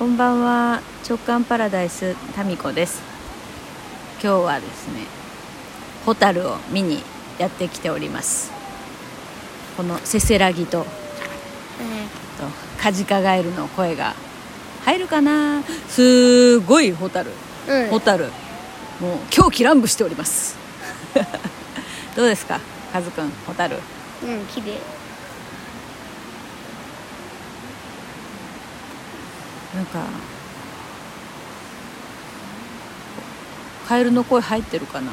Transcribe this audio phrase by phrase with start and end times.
[0.00, 0.80] こんばんは。
[1.06, 3.02] 直感パラダイスタミコです。
[4.14, 5.00] 今日はですね
[6.06, 7.02] ホタルを見に
[7.38, 8.50] やってきております。
[9.76, 10.86] このせせらぎとと
[12.80, 14.14] カジカガエルの声が
[14.86, 15.62] 入るかな。
[15.90, 17.32] すごいホタル。
[17.68, 17.88] うん。
[17.88, 18.24] ホタル。
[19.00, 20.56] もう狂気乱舞しております。
[22.16, 22.58] どうですか
[22.90, 23.76] カズくんホタル？
[24.24, 24.78] うん綺麗
[29.74, 30.04] なんか
[33.86, 35.12] カエルの声入ってるかな？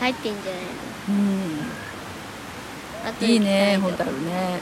[0.00, 0.60] 入ってんじゃない
[1.08, 1.58] うん。
[1.58, 1.64] の
[3.06, 4.60] 後でいいねホタルね。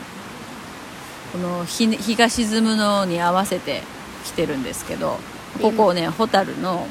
[1.33, 3.83] この日日が沈むのに合わせて
[4.25, 5.19] 来てるんですけど
[5.61, 6.87] ここねホタルの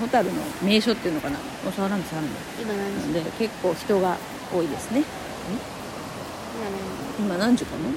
[0.00, 1.38] ホタルの名所っていうのかな？
[1.66, 3.12] お触らんで触らんで今何時？
[3.14, 4.16] で結構人が
[4.54, 5.02] 多いですね。
[7.18, 7.88] 今何時かな？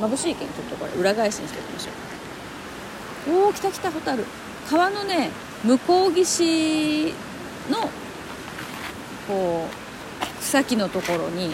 [0.00, 4.24] 眩しいけんちょっとこれ裏返しにしておきましょうおお来た来たホタル
[4.68, 5.30] 川のね
[5.64, 7.12] 向こう岸
[7.70, 7.78] の
[9.28, 11.50] こう草木のところに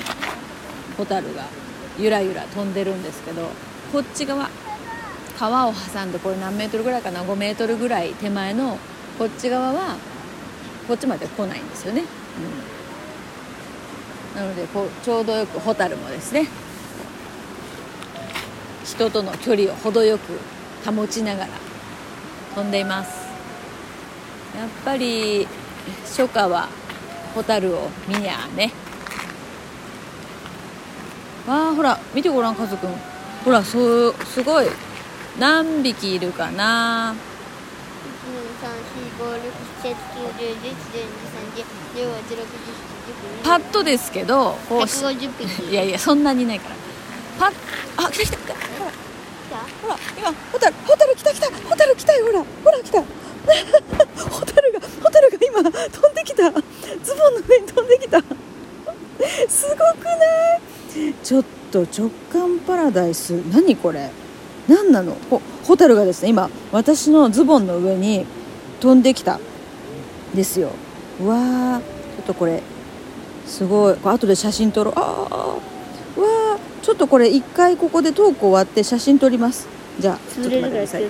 [0.96, 1.44] ホタルが
[1.98, 3.48] ゆらゆら飛んでるんですけど
[3.92, 4.48] こっち側
[5.38, 8.78] 川を挟んでこれ何メートルぐらいかな？5メートルぐらい手前の
[9.18, 9.96] こっち側は
[10.86, 12.04] こっちまで来ないんですよね、
[14.34, 16.48] うん、なのでこうちょうどよくホタルもですね
[18.88, 20.38] 人との距離を程よく
[20.90, 21.48] 保ちながら
[22.54, 23.28] 飛んでいます。
[24.56, 25.46] やっぱり
[26.04, 26.68] 初夏は
[27.34, 28.72] ホタルを見にゃあね。
[31.46, 32.90] わあほら見てごらんカズくん
[33.44, 34.66] ほらそうすごい。
[35.38, 37.14] 何匹いるかな？
[43.44, 46.74] パッとですけどこうし150匹いやいやそんなにないから
[47.38, 47.52] パッ
[47.96, 48.36] あ来た来た。
[48.36, 48.54] 来た？
[49.82, 51.46] ほら今ホタルホタル来た来た。
[51.68, 52.44] ホタル来たよほら。
[52.64, 53.02] ほら来た。
[54.30, 56.50] ホタルがホタルが今飛んできた。
[56.50, 58.20] ズボンの上に飛んできた。
[59.48, 61.14] すごくない？
[61.22, 63.30] ちょっと直感パラダイス。
[63.52, 64.10] 何これ？
[64.68, 65.16] 何なの？
[65.30, 68.26] ほホタルがですね今私のズボンの上に
[68.80, 69.40] 飛んできた。
[70.34, 70.72] ですよ。
[71.20, 71.80] うわー。
[71.80, 72.62] ちょっとこれ
[73.46, 73.96] すごい。
[74.04, 74.94] 後で写真撮ろう。
[74.96, 75.77] あーうわー
[76.88, 79.68] ちょっとこれ一回ここでトーク終わって写真撮ります。
[80.00, 81.02] じゃあちょっと待ってください。